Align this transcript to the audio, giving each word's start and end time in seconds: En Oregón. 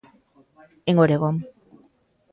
En 0.89 0.95
Oregón. 1.05 1.35